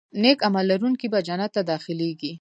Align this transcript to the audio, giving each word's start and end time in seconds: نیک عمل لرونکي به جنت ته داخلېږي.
نیک 0.21 0.39
عمل 0.47 0.65
لرونکي 0.71 1.07
به 1.13 1.19
جنت 1.27 1.51
ته 1.55 1.61
داخلېږي. 1.71 2.29